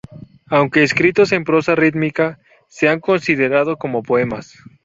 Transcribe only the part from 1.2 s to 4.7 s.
en prosa rítmica, se han considerado como poemas.